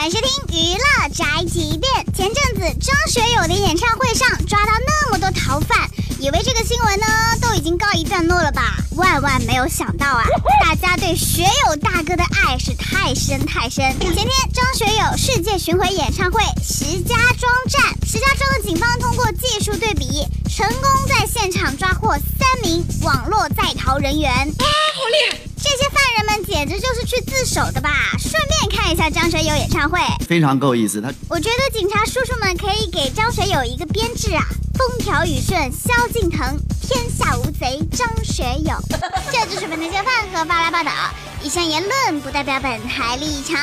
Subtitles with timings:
[0.00, 1.92] 欢迎收听娱乐宅急便。
[2.14, 7.06] 前阵子张学友的演唱会上抓到那么多逃犯，以为这个新闻呢
[7.38, 8.78] 都已经告一段落了吧？
[8.96, 10.24] 万万没有想到啊，
[10.62, 13.94] 大家对学友大哥的爱是太深太深。
[14.00, 24.32] 前天张学友世界巡回演唱会石家庄站，石家庄的警方通过技术对比，成功在现场抓获三名网络在逃人员。
[24.32, 24.64] 啊，
[24.94, 25.38] 好厉害！
[25.62, 27.90] 这些犯人们简直就是去自首的吧？
[28.18, 28.49] 顺便
[28.90, 31.00] 看一下张学友演唱会，非常够意思。
[31.00, 38.74] 他，我觉得警察叔叔们可以给张学友一个编制啊：风调雨顺萧敬腾，天下无贼张学友。
[39.30, 40.90] 这就是本台饭和发来报道，
[41.40, 43.56] 以上言论不代表本台立场。